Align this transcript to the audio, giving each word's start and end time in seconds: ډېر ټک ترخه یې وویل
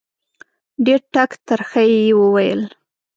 ډېر 0.85 0.99
ټک 1.13 1.31
ترخه 1.47 1.81
یې 1.91 2.03
وویل 2.21 2.61